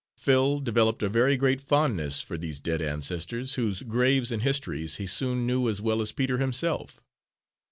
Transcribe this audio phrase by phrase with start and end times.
[0.17, 5.05] Phil developed a very great fondness for these dead ancestors, whose graves and histories he
[5.05, 7.03] soon knew as well as Peter himself.